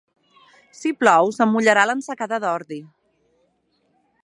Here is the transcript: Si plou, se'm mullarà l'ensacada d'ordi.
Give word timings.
Si 0.77 0.93
plou, 1.01 1.29
se'm 1.35 1.53
mullarà 1.57 1.85
l'ensacada 1.91 2.41
d'ordi. 2.45 2.83